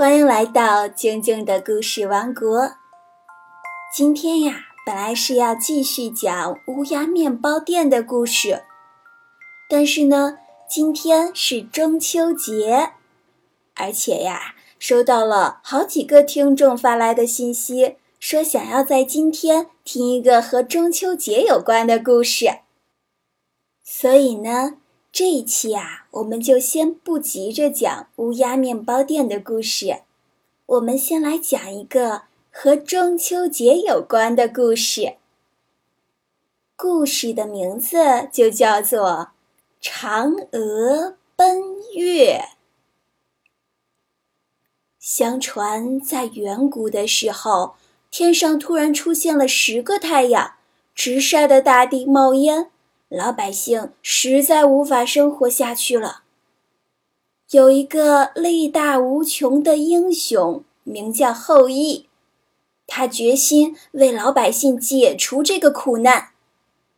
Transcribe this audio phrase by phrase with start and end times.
[0.00, 2.72] 欢迎来到静静的故事王国。
[3.94, 8.62] 今天呀，本来是要继续讲乌鸦面包店的故事，
[9.68, 12.92] 但是呢，今天是中秋节，
[13.74, 22.60] 而且呀，收到了好几个听众发来的信息，说想要在今天听一个和中秋节有关的故事，
[23.84, 24.78] 所以呢。
[25.12, 30.00] 这一期啊，我们就先不急着讲乌鸦面包店的故事，
[30.66, 35.14] 我们先来讲一个和中秋节有关的故事。
[36.74, 37.96] 故事的名字
[38.32, 39.28] 就叫做
[39.86, 41.60] 《嫦娥奔
[41.94, 42.38] 月》。
[44.98, 47.74] 相传，在远古的时候，
[48.10, 50.54] 天上突然出现了十个太阳，
[50.94, 52.70] 直晒得大地冒烟。
[53.10, 56.22] 老百姓实在无法生活下去了。
[57.50, 62.06] 有一个力大无穷的英雄，名叫后羿，
[62.86, 66.28] 他决心为老百姓解除这个苦难。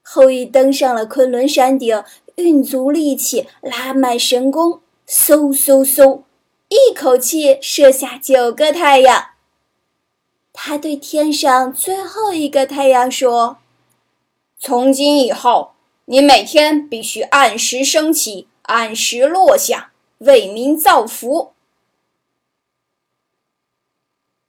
[0.00, 2.04] 后羿登上了昆仑山顶，
[2.36, 6.22] 运足力气，拉满神弓，嗖嗖嗖，
[6.68, 9.30] 一口气射下九个太阳。
[10.52, 13.58] 他对天上最后一个太阳说
[14.56, 15.72] ：“从今以后。”
[16.08, 21.52] 你每天必须按时升起，按时落下，为民造福。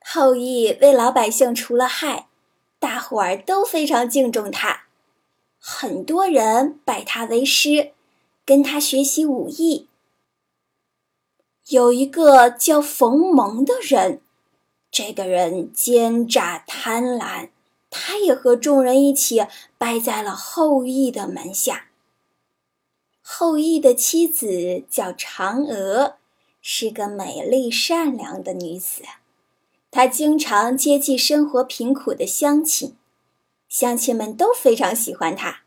[0.00, 2.26] 后羿为老百姓除了害，
[2.78, 4.84] 大伙儿都非常敬重他，
[5.58, 7.92] 很多人拜他为师，
[8.46, 9.88] 跟他学习武艺。
[11.68, 14.22] 有一个叫冯蒙的人，
[14.90, 17.50] 这个人奸诈贪婪。
[17.94, 21.88] 他也和众人一起拜在了后羿的门下。
[23.20, 26.16] 后羿的妻子叫嫦娥，
[26.62, 29.02] 是个美丽善良的女子。
[29.90, 32.96] 她经常接济生活贫苦的乡亲，
[33.68, 35.64] 乡亲们都非常喜欢她。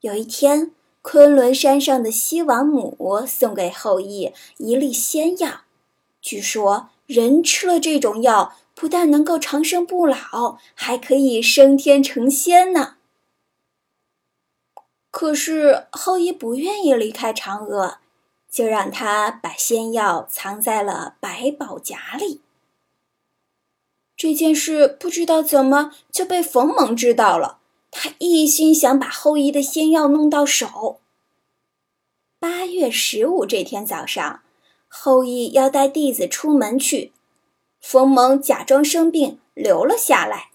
[0.00, 5.62] 有一天，昆仑山上的西王母送给后羿一粒仙药，
[6.20, 8.54] 据说人吃了这种药。
[8.80, 12.94] 不但能够长生不老，还可以升天成仙呢。
[15.10, 17.98] 可是后羿不愿意离开嫦娥，
[18.48, 22.40] 就让他把仙药藏在了百宝匣里。
[24.16, 27.58] 这件事不知道怎么就被冯蒙知道了，
[27.90, 31.00] 他一心想把后羿的仙药弄到手。
[32.38, 34.42] 八月十五这天早上，
[34.86, 37.10] 后羿要带弟子出门去。
[37.80, 40.50] 冯蒙假装生病留了下来。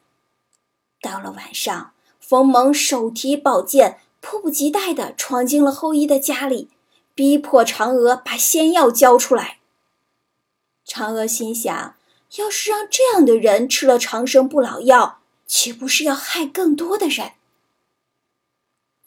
[1.02, 6.70] 到了晚上，冯蒙手提宝剑，迫不及待地闯进了后羿的家里，
[7.14, 9.60] 逼迫嫦娥把仙药交出来。
[10.86, 11.96] 嫦娥心想：
[12.38, 17.34] 要是让这样的人吃了长生不老药，岂不是要害更多的人？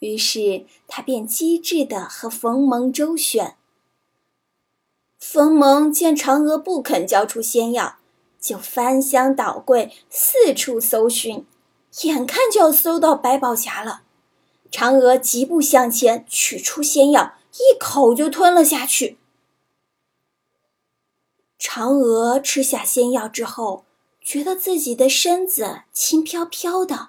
[0.00, 3.56] 于是他便机智地和冯蒙周旋。
[5.18, 7.96] 冯蒙见嫦娥不肯交出仙药。
[8.46, 11.44] 就翻箱倒柜，四处搜寻，
[12.02, 14.02] 眼看就要搜到百宝匣了。
[14.70, 19.18] 嫦娥疾步向前，取出仙药，一口就吞了下去。
[21.58, 23.84] 嫦娥吃下仙药之后，
[24.22, 27.08] 觉得自己的身子轻飘飘的，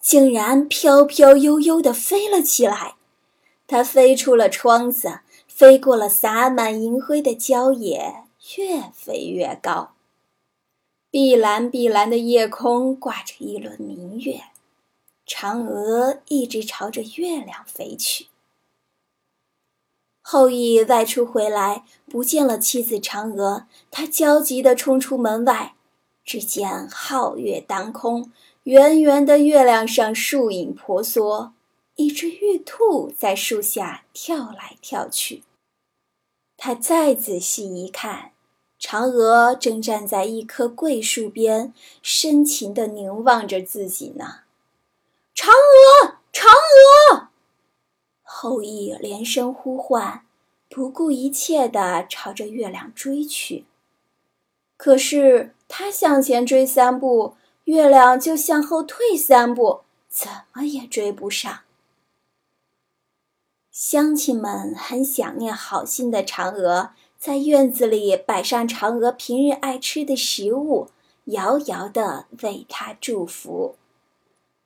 [0.00, 2.94] 竟然飘飘悠悠地飞了起来。
[3.66, 5.18] 她飞出了窗子，
[5.48, 8.22] 飞过了洒满银灰的郊野，
[8.56, 9.94] 越飞越高。
[11.10, 14.42] 碧蓝碧蓝的夜空挂着一轮明月，
[15.26, 18.26] 嫦娥一直朝着月亮飞去。
[20.20, 25.74] 后羿外出回来，不见了妻子嫦娥，他焦急地冲出门外，
[26.22, 28.30] 只见皓月当空，
[28.64, 31.54] 圆圆的月亮上树影婆娑，
[31.94, 35.42] 一只玉兔在树下跳来跳去。
[36.58, 38.32] 他再仔细一看。
[38.80, 44.42] 嫦娥正站在一棵桂树边，深情地凝望着自己呢。
[45.34, 46.46] 嫦娥，嫦
[47.10, 47.28] 娥！
[48.22, 50.24] 后羿连声呼唤，
[50.68, 53.66] 不顾一切地朝着月亮追去。
[54.76, 57.34] 可是他向前追三步，
[57.64, 61.60] 月亮就向后退三步，怎么也追不上。
[63.72, 66.90] 乡亲们很想念好心的嫦娥。
[67.18, 70.88] 在院子里摆上嫦娥平日爱吃的食物，
[71.24, 73.74] 遥遥地为她祝福。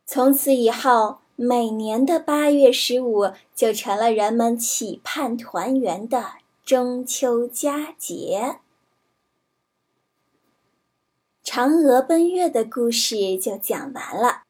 [0.04, 6.32] 从此以后，每年的八月十五就成了人们期盼团圆的
[6.62, 8.58] 中秋佳节。
[11.42, 14.42] 嫦娥奔月的故事就讲完了。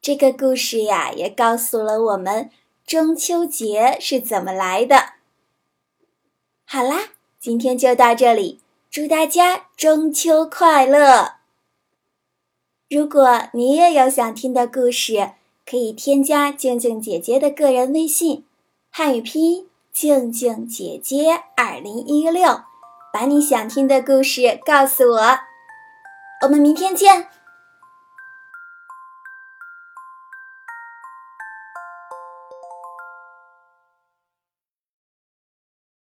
[0.00, 2.50] 这个故事呀，也告诉了我们
[2.86, 5.14] 中秋节是怎么来的。
[6.74, 8.58] 好啦，今天就到这里，
[8.90, 11.34] 祝大家中秋快乐！
[12.90, 15.34] 如果你也有想听的故事，
[15.64, 18.44] 可以添加静静姐姐的个人微信，
[18.90, 22.62] 汉语拼音静静姐姐二零一六，
[23.12, 25.38] 把你想听的故事告诉我。
[26.42, 27.28] 我们明天见。